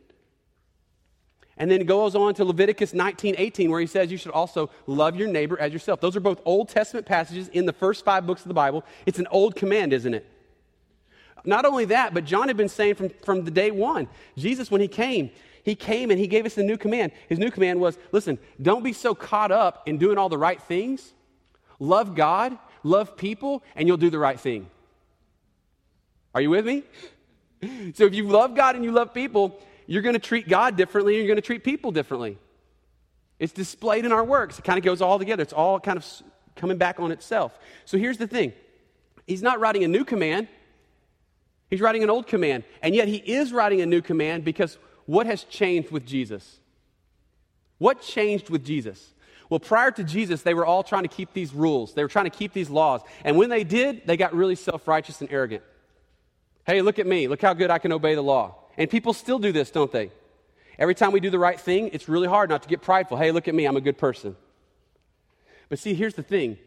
[1.58, 4.70] And then it goes on to Leviticus 19, 18, where he says you should also
[4.86, 6.00] love your neighbor as yourself.
[6.00, 8.84] Those are both Old Testament passages in the first five books of the Bible.
[9.06, 10.26] It's an old command, isn't it?
[11.44, 14.82] Not only that, but John had been saying from, from the day one, Jesus, when
[14.82, 15.32] he came,
[15.64, 17.12] he came and he gave us a new command.
[17.30, 20.62] His new command was listen, don't be so caught up in doing all the right
[20.62, 21.14] things.
[21.80, 24.70] Love God, love people, and you'll do the right thing.
[26.36, 26.84] Are you with me?
[27.96, 31.16] So if you love God and you love people, you're going to treat God differently
[31.16, 32.38] and you're going to treat people differently.
[33.40, 34.60] It's displayed in our works.
[34.60, 35.42] It kind of goes all together.
[35.42, 36.06] It's all kind of
[36.56, 37.58] coming back on itself.
[37.86, 38.54] So here's the thing
[39.26, 40.48] He's not writing a new command,
[41.70, 42.64] He's writing an old command.
[42.82, 46.60] And yet He is writing a new command because what has changed with Jesus?
[47.78, 49.14] What changed with Jesus?
[49.50, 51.94] Well, prior to Jesus, they were all trying to keep these rules.
[51.94, 53.02] They were trying to keep these laws.
[53.24, 55.64] And when they did, they got really self righteous and arrogant.
[56.66, 57.30] Hey, look at me.
[57.30, 58.56] Look how good I can obey the law.
[58.78, 60.12] And people still do this, don't they?
[60.78, 63.18] Every time we do the right thing, it's really hard not to get prideful.
[63.18, 64.36] Hey, look at me, I'm a good person.
[65.70, 66.58] But see, here's the thing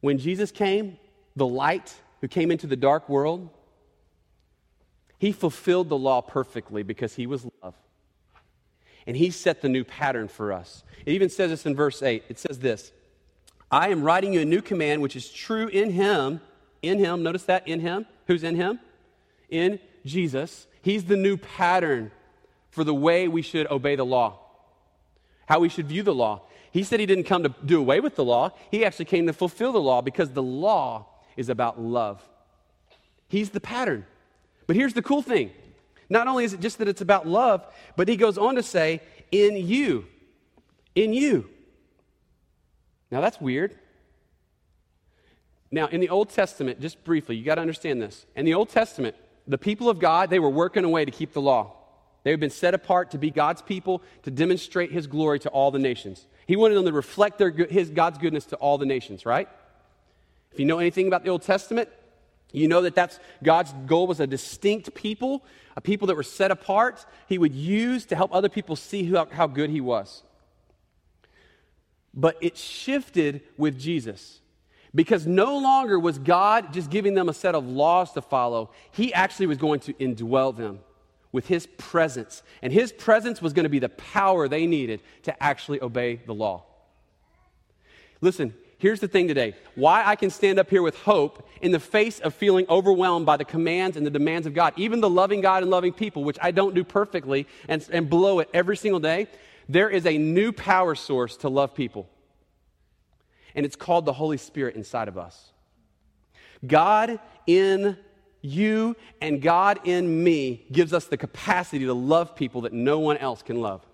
[0.00, 0.98] when Jesus came,
[1.34, 3.50] the light who came into the dark world,
[5.18, 7.74] he fulfilled the law perfectly because he was love.
[9.06, 10.82] And he set the new pattern for us.
[11.04, 12.24] It even says this in verse 8.
[12.28, 12.92] It says this
[13.70, 16.40] I am writing you a new command which is true in him.
[16.82, 18.06] In him, notice that, in him.
[18.26, 18.78] Who's in him?
[19.48, 20.66] In Jesus.
[20.86, 22.12] He's the new pattern
[22.70, 24.38] for the way we should obey the law,
[25.46, 26.42] how we should view the law.
[26.70, 29.32] He said he didn't come to do away with the law, he actually came to
[29.32, 32.22] fulfill the law because the law is about love.
[33.26, 34.06] He's the pattern.
[34.68, 35.50] But here's the cool thing
[36.08, 39.02] not only is it just that it's about love, but he goes on to say,
[39.32, 40.06] in you.
[40.94, 41.50] In you.
[43.10, 43.76] Now that's weird.
[45.72, 48.24] Now, in the Old Testament, just briefly, you got to understand this.
[48.36, 49.16] In the Old Testament,
[49.46, 51.72] the people of God, they were working away to keep the law.
[52.24, 55.70] They had been set apart to be God's people, to demonstrate his glory to all
[55.70, 56.26] the nations.
[56.46, 59.48] He wanted them to reflect their, his, God's goodness to all the nations, right?
[60.50, 61.88] If you know anything about the Old Testament,
[62.52, 65.44] you know that that's God's goal was a distinct people,
[65.76, 67.04] a people that were set apart.
[67.28, 70.22] He would use to help other people see how, how good he was.
[72.14, 74.40] But it shifted with Jesus.
[74.96, 79.14] Because no longer was God just giving them a set of laws to follow, He
[79.14, 80.80] actually was going to indwell them
[81.36, 82.42] with his presence.
[82.62, 86.32] And his presence was going to be the power they needed to actually obey the
[86.32, 86.64] law.
[88.22, 91.78] Listen, here's the thing today why I can stand up here with hope in the
[91.78, 95.42] face of feeling overwhelmed by the commands and the demands of God, even the loving
[95.42, 99.00] God and loving people, which I don't do perfectly and, and blow it every single
[99.00, 99.26] day.
[99.68, 102.08] There is a new power source to love people,
[103.56, 105.52] and it's called the Holy Spirit inside of us.
[106.64, 107.96] God in
[108.42, 113.16] you and God in me gives us the capacity to love people that no one
[113.16, 113.84] else can love.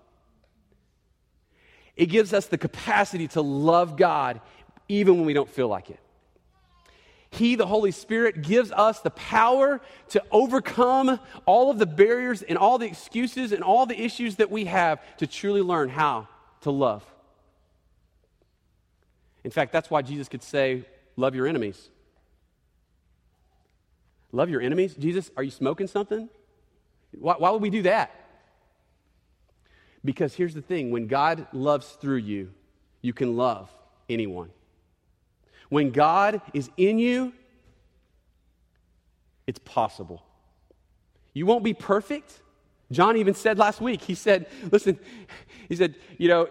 [1.95, 4.41] It gives us the capacity to love God
[4.87, 5.99] even when we don't feel like it.
[7.29, 12.59] He, the Holy Spirit, gives us the power to overcome all of the barriers and
[12.59, 16.27] all the excuses and all the issues that we have to truly learn how
[16.61, 17.03] to love.
[19.43, 21.89] In fact, that's why Jesus could say, Love your enemies.
[24.31, 24.95] Love your enemies?
[24.95, 26.27] Jesus, are you smoking something?
[27.19, 28.11] Why, why would we do that?
[30.03, 32.51] Because here's the thing when God loves through you,
[33.01, 33.71] you can love
[34.09, 34.49] anyone.
[35.69, 37.33] When God is in you,
[39.45, 40.23] it's possible.
[41.33, 42.41] You won't be perfect.
[42.91, 44.99] John even said last week, he said, listen,
[45.69, 46.47] he said, you know,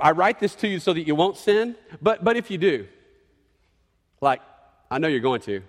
[0.00, 2.86] I write this to you so that you won't sin, but, but if you do,
[4.20, 4.40] like,
[4.90, 5.62] I know you're going to,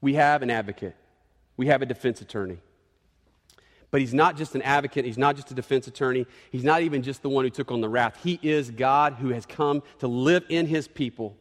[0.00, 0.94] we have an advocate,
[1.56, 2.58] we have a defense attorney.
[3.90, 7.02] But he's not just an advocate, he's not just a defense attorney, he's not even
[7.02, 8.18] just the one who took on the wrath.
[8.22, 11.36] He is God who has come to live in his people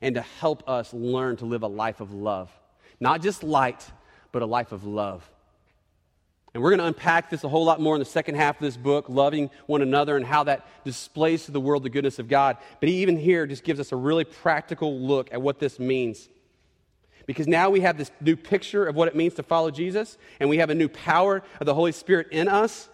[0.00, 2.50] and to help us learn to live a life of love.
[3.00, 3.84] Not just light,
[4.30, 5.28] but a life of love.
[6.56, 8.62] And we're going to unpack this a whole lot more in the second half of
[8.62, 12.28] this book, loving one another and how that displays to the world the goodness of
[12.28, 12.56] God.
[12.80, 16.30] But he even here just gives us a really practical look at what this means.
[17.26, 20.48] Because now we have this new picture of what it means to follow Jesus, and
[20.48, 22.88] we have a new power of the Holy Spirit in us.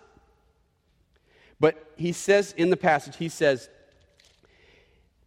[1.60, 3.68] But he says in the passage, he says,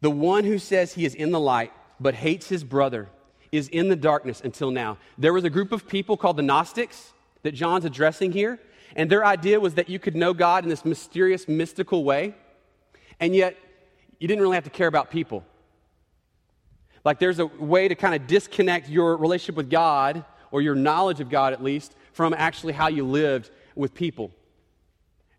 [0.02, 1.72] The one who says he is in the light
[2.02, 3.08] but hates his brother
[3.54, 4.98] is in the darkness until now.
[5.18, 7.14] There was a group of people called the Gnostics
[7.46, 8.60] that John's addressing here,
[8.96, 12.34] and their idea was that you could know God in this mysterious, mystical way,
[13.20, 13.56] and yet
[14.20, 15.46] you didn't really have to care about people.
[17.04, 21.20] Like there's a way to kind of disconnect your relationship with God, or your knowledge
[21.20, 24.32] of God at least, from actually how you lived with people.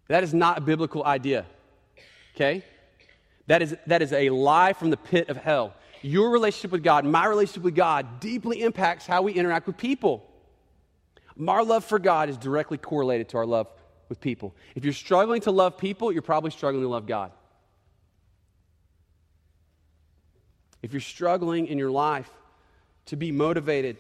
[0.06, 1.44] That is not a biblical idea.
[2.36, 2.62] Okay?
[3.48, 5.74] That is, that is a lie from the pit of hell.
[6.02, 10.24] Your relationship with God, my relationship with God, deeply impacts how we interact with people.
[11.46, 13.68] Our love for God is directly correlated to our love
[14.08, 14.54] with people.
[14.74, 17.32] If you're struggling to love people, you're probably struggling to love God.
[20.82, 22.30] If you're struggling in your life
[23.06, 23.96] to be motivated,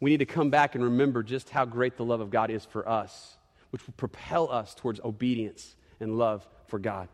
[0.00, 2.64] we need to come back and remember just how great the love of God is
[2.64, 3.36] for us,
[3.70, 7.08] which will propel us towards obedience and love for God.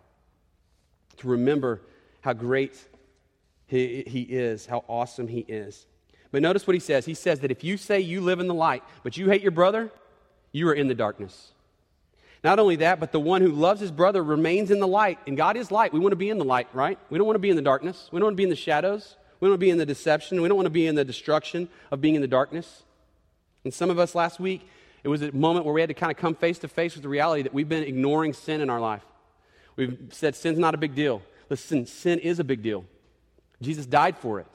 [1.19, 1.81] To remember
[2.21, 2.77] how great
[3.73, 5.87] he, he is, how awesome He is.
[6.33, 7.07] But notice what He says.
[7.07, 9.53] He says that if you say you live in the light, but you hate your
[9.53, 9.93] brother,
[10.51, 11.53] you are in the darkness.
[12.45, 15.19] Not only that, but the one who loves his brother remains in the light.
[15.27, 15.93] And God is light.
[15.93, 16.99] We want to be in the light, right?
[17.09, 18.09] We don't want to be in the darkness.
[18.11, 19.17] We don't want to be in the shadows.
[19.39, 20.43] We don't want to be in the deception.
[20.43, 22.83] We don't want to be in the destruction of being in the darkness.
[23.65, 24.67] And some of us last week,
[25.05, 27.03] it was a moment where we had to kind of come face to face with
[27.03, 29.03] the reality that we've been ignoring sin in our life.
[29.77, 31.23] We've said sin's not a big deal.
[31.49, 32.85] Listen, sin is a big deal.
[33.61, 34.47] Jesus died for it.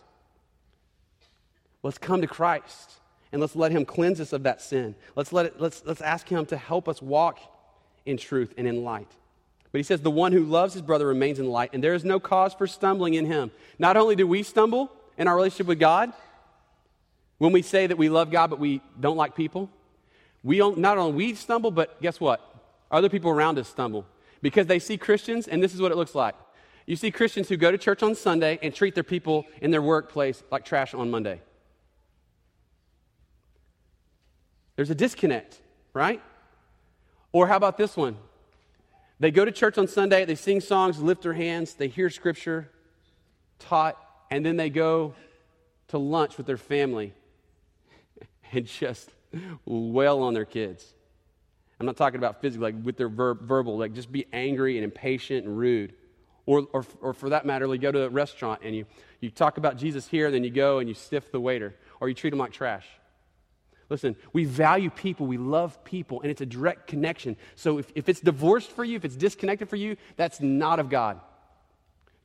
[1.83, 2.93] Let's come to Christ
[3.31, 4.95] and let's let him cleanse us of that sin.
[5.15, 7.39] Let's, let it, let's, let's ask him to help us walk
[8.05, 9.11] in truth and in light.
[9.71, 12.05] But he says, The one who loves his brother remains in light, and there is
[12.05, 13.51] no cause for stumbling in him.
[13.77, 16.13] Not only do we stumble in our relationship with God,
[17.37, 19.69] when we say that we love God but we don't like people,
[20.43, 22.41] we don't, not only we stumble, but guess what?
[22.89, 24.05] Other people around us stumble.
[24.41, 26.35] because they see Christians, and this is what it looks like.
[26.85, 29.81] You see Christians who go to church on Sunday and treat their people in their
[29.81, 31.41] workplace like trash on Monday.
[34.77, 35.59] There's a disconnect,
[35.93, 36.21] right?
[37.33, 38.15] Or how about this one?
[39.19, 42.69] They go to church on Sunday, they sing songs, lift their hands, they hear scripture
[43.59, 43.97] taught,
[44.29, 45.15] and then they go
[45.87, 47.13] to lunch with their family
[48.53, 49.09] and just
[49.65, 50.93] wail on their kids.
[51.79, 54.83] I'm not talking about physically, like with their ver- verbal, like just be angry and
[54.83, 55.93] impatient and rude.
[56.45, 58.85] Or, or, or for that matter, you go to a restaurant and you,
[59.19, 62.07] you talk about Jesus here, and then you go and you stiff the waiter, or
[62.07, 62.85] you treat them like trash.
[63.89, 67.37] Listen, we value people, we love people, and it's a direct connection.
[67.55, 70.89] So if, if it's divorced for you, if it's disconnected for you, that's not of
[70.89, 71.21] God.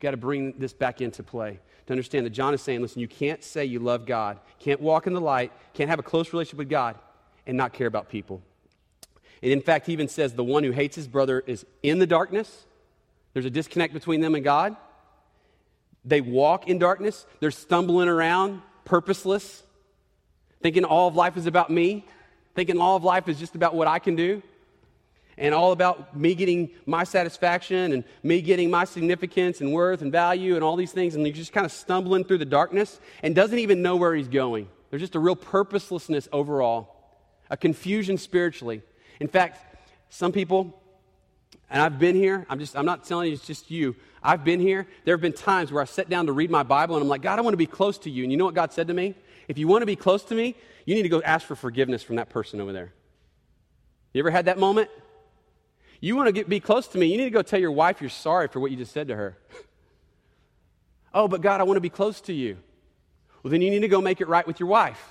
[0.00, 3.08] Got to bring this back into play to understand that John is saying, listen, you
[3.08, 6.58] can't say you love God, can't walk in the light, can't have a close relationship
[6.58, 6.96] with God,
[7.46, 8.42] and not care about people.
[9.40, 12.06] And in fact, he even says the one who hates his brother is in the
[12.06, 12.64] darkness.
[13.34, 14.76] There's a disconnect between them and God.
[16.04, 17.26] They walk in darkness.
[17.40, 19.62] They're stumbling around, purposeless,
[20.62, 22.04] thinking all of life is about me,
[22.54, 24.42] thinking all of life is just about what I can do,
[25.38, 30.12] and all about me getting my satisfaction and me getting my significance and worth and
[30.12, 31.14] value and all these things.
[31.14, 34.28] And he's just kind of stumbling through the darkness and doesn't even know where he's
[34.28, 34.68] going.
[34.90, 36.94] There's just a real purposelessness overall,
[37.48, 38.82] a confusion spiritually.
[39.20, 39.58] In fact,
[40.10, 40.81] some people,
[41.72, 43.96] and I've been here, I'm just I'm not telling you it's just you.
[44.22, 44.86] I've been here.
[45.04, 47.22] There have been times where I sat down to read my Bible and I'm like,
[47.22, 48.22] God, I want to be close to you.
[48.22, 49.14] And you know what God said to me?
[49.48, 50.54] If you want to be close to me,
[50.84, 52.92] you need to go ask for forgiveness from that person over there.
[54.12, 54.90] You ever had that moment?
[56.00, 58.00] You want to get, be close to me, you need to go tell your wife
[58.00, 59.38] you're sorry for what you just said to her.
[61.14, 62.58] oh, but God, I want to be close to you.
[63.42, 65.02] Well, then you need to go make it right with your wife.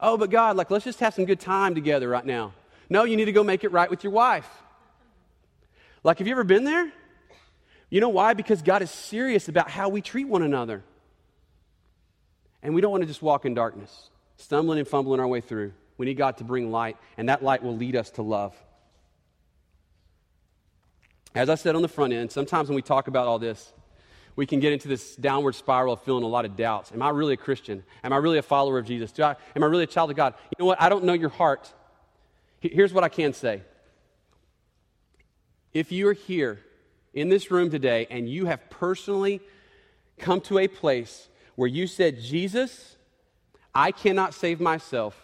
[0.00, 2.54] Oh, but God, like, let's just have some good time together right now.
[2.88, 4.48] No, you need to go make it right with your wife.
[6.02, 6.92] Like, have you ever been there?
[7.90, 8.34] You know why?
[8.34, 10.82] Because God is serious about how we treat one another.
[12.62, 15.72] And we don't want to just walk in darkness, stumbling and fumbling our way through.
[15.98, 18.54] We need God to bring light, and that light will lead us to love.
[21.34, 23.72] As I said on the front end, sometimes when we talk about all this,
[24.36, 26.92] we can get into this downward spiral of feeling a lot of doubts.
[26.92, 27.84] Am I really a Christian?
[28.02, 29.12] Am I really a follower of Jesus?
[29.18, 30.34] I, am I really a child of God?
[30.50, 30.80] You know what?
[30.80, 31.72] I don't know your heart.
[32.60, 33.62] Here's what I can say.
[35.72, 36.60] If you are here
[37.14, 39.40] in this room today and you have personally
[40.18, 42.96] come to a place where you said, Jesus,
[43.74, 45.16] I cannot save myself.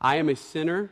[0.00, 0.90] I am a sinner.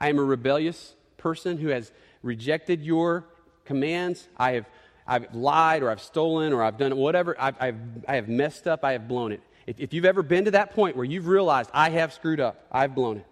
[0.00, 3.24] I am a rebellious person who has rejected your
[3.64, 4.28] commands.
[4.36, 4.66] I have,
[5.06, 7.36] I've lied or I've stolen or I've done whatever.
[7.38, 7.76] I've, I've,
[8.08, 8.84] I have messed up.
[8.84, 9.40] I have blown it.
[9.66, 12.66] If, if you've ever been to that point where you've realized, I have screwed up,
[12.72, 13.26] I've blown it,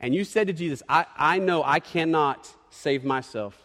[0.00, 3.56] and you said to Jesus, I, I know I cannot save myself,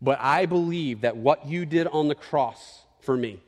[0.00, 3.40] but I believe that what you did on the cross for me,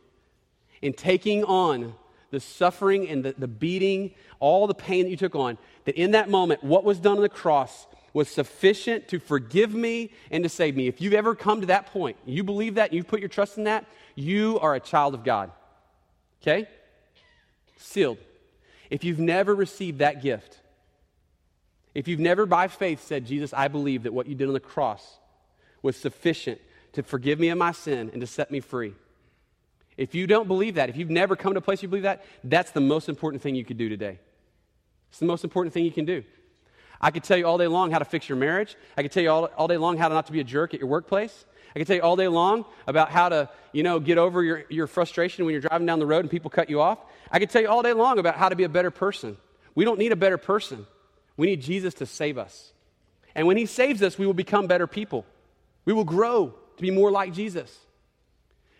[0.80, 1.94] in taking on
[2.30, 6.12] the suffering and the, the beating, all the pain that you took on, that in
[6.12, 10.48] that moment, what was done on the cross was sufficient to forgive me and to
[10.48, 10.86] save me.
[10.86, 13.64] If you've ever come to that point, you believe that, you've put your trust in
[13.64, 15.50] that, you are a child of God.
[16.40, 16.68] Okay?
[17.76, 18.18] Sealed.
[18.88, 20.60] If you've never received that gift,
[21.94, 24.60] if you've never by faith said, Jesus, I believe that what you did on the
[24.60, 25.18] cross
[25.82, 26.60] was sufficient
[26.94, 28.94] to forgive me of my sin and to set me free.
[29.96, 32.24] If you don't believe that, if you've never come to a place you believe that,
[32.42, 34.18] that's the most important thing you could do today.
[35.10, 36.24] It's the most important thing you can do.
[37.00, 38.76] I could tell you all day long how to fix your marriage.
[38.96, 40.74] I could tell you all, all day long how to not to be a jerk
[40.74, 41.44] at your workplace.
[41.74, 44.64] I could tell you all day long about how to, you know, get over your,
[44.68, 46.98] your frustration when you're driving down the road and people cut you off.
[47.30, 49.36] I could tell you all day long about how to be a better person.
[49.74, 50.86] We don't need a better person.
[51.36, 52.72] We need Jesus to save us.
[53.34, 55.26] And when He saves us, we will become better people.
[55.84, 57.76] We will grow to be more like Jesus.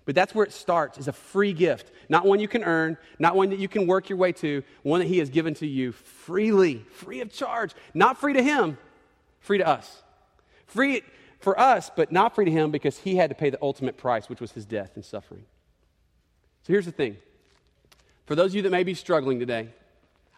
[0.05, 3.37] But that's where it starts is a free gift, not one you can earn, not
[3.37, 5.93] one that you can work your way to, one that he has given to you
[5.93, 8.77] freely, free of charge, not free to him,
[9.41, 10.03] free to us.
[10.67, 11.03] Free
[11.41, 14.29] for us, but not free to him because he had to pay the ultimate price,
[14.29, 15.45] which was his death and suffering.
[16.65, 17.17] So here's the thing.
[18.27, 19.69] For those of you that may be struggling today,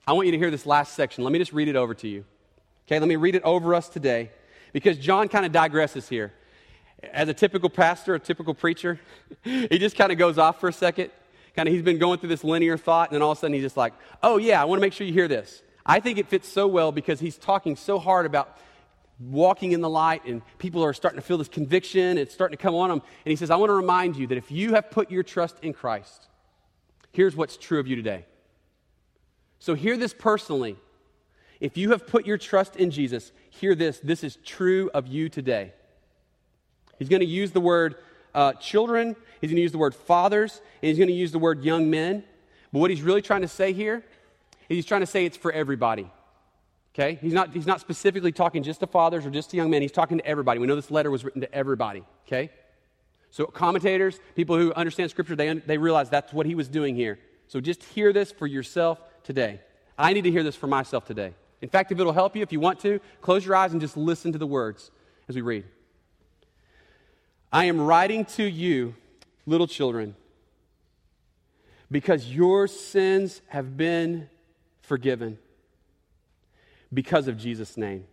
[0.09, 1.25] I want you to hear this last section.
[1.25, 2.25] Let me just read it over to you.
[2.87, 4.31] Okay, let me read it over us today
[4.73, 6.33] because John kind of digresses here.
[7.13, 9.01] As a typical pastor, a typical preacher,
[9.43, 11.11] he just kind of goes off for a second.
[11.57, 13.55] Kind of, he's been going through this linear thought, and then all of a sudden
[13.55, 15.63] he's just like, oh, yeah, I want to make sure you hear this.
[15.85, 18.57] I think it fits so well because he's talking so hard about
[19.19, 22.17] walking in the light, and people are starting to feel this conviction.
[22.17, 23.03] It's starting to come on them.
[23.25, 25.59] And he says, I want to remind you that if you have put your trust
[25.63, 26.29] in Christ,
[27.13, 28.25] here's what's true of you today.
[29.59, 30.77] So hear this personally.
[31.61, 33.99] If you have put your trust in Jesus, hear this.
[34.01, 35.73] This is true of you today.
[36.99, 37.97] He's going to use the word
[38.35, 41.39] uh, children, he's going to use the word fathers, and he's going to use the
[41.39, 42.23] word young men.
[42.71, 44.05] But what he's really trying to say here
[44.69, 46.11] is he's trying to say it's for everybody.
[46.95, 47.19] Okay?
[47.23, 49.81] He's not, he's not specifically talking just to fathers or just to young men.
[49.81, 50.61] He's talking to everybody.
[50.61, 52.05] We know this letter was written to everybody.
[52.27, 52.51] Okay?
[53.31, 57.19] So, commentators, people who understand Scripture, they, they realize that's what he was doing here.
[57.49, 59.61] So, just hear this for yourself today.
[59.99, 61.35] I need to hear this for myself today.
[61.61, 63.97] In fact, if it'll help you, if you want to, close your eyes and just
[63.97, 64.91] listen to the words
[65.29, 65.65] as we read.
[67.53, 68.95] I am writing to you,
[69.47, 70.15] little children,
[71.91, 74.29] because your sins have been
[74.83, 75.39] forgiven
[76.93, 78.05] because of Jesus' name.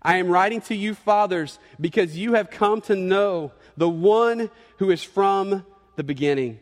[0.00, 4.90] I am writing to you, fathers, because you have come to know the one who
[4.90, 5.64] is from
[5.96, 6.60] the beginning.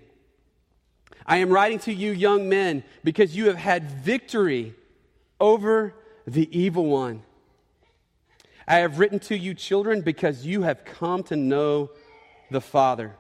[1.27, 4.75] I am writing to you, young men, because you have had victory
[5.41, 5.95] over
[6.27, 7.23] the evil one.
[8.69, 11.91] I have written to you, children, because you have come to know
[12.51, 13.17] the Father.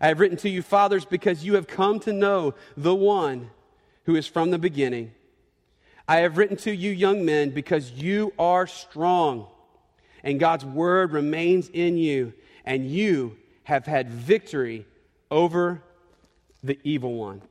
[0.00, 3.50] I have written to you, fathers, because you have come to know the one
[4.04, 5.12] who is from the beginning.
[6.08, 9.46] I have written to you, young men, because you are strong,
[10.24, 12.32] and God's word remains in you,
[12.64, 14.86] and you have had victory
[15.30, 15.82] over
[16.62, 17.42] the evil one.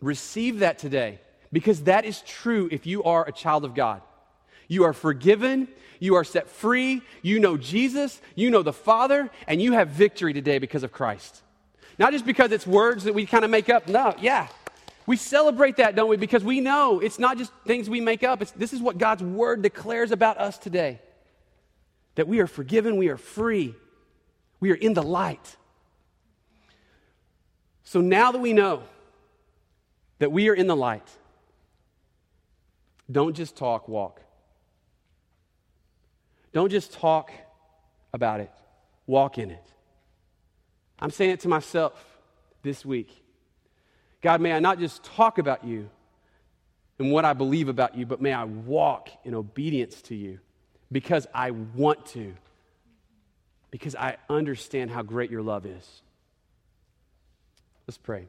[0.00, 1.20] Receive that today,
[1.52, 4.02] because that is true if you are a child of God.
[4.68, 5.68] You are forgiven.
[5.98, 7.02] You are set free.
[7.22, 8.20] You know Jesus.
[8.34, 9.30] You know the Father.
[9.46, 11.42] And you have victory today because of Christ.
[11.98, 13.88] Not just because it's words that we kind of make up.
[13.88, 14.48] No, yeah.
[15.06, 16.18] We celebrate that, don't we?
[16.18, 18.42] Because we know it's not just things we make up.
[18.42, 21.00] It's, this is what God's Word declares about us today
[22.14, 23.76] that we are forgiven, we are free,
[24.58, 25.56] we are in the light.
[27.88, 28.82] So now that we know
[30.18, 31.08] that we are in the light,
[33.10, 34.20] don't just talk, walk.
[36.52, 37.30] Don't just talk
[38.12, 38.52] about it,
[39.06, 39.64] walk in it.
[40.98, 41.94] I'm saying it to myself
[42.62, 43.08] this week.
[44.20, 45.88] God, may I not just talk about you
[46.98, 50.40] and what I believe about you, but may I walk in obedience to you
[50.92, 52.34] because I want to,
[53.70, 56.02] because I understand how great your love is.
[57.88, 58.28] Let's pray.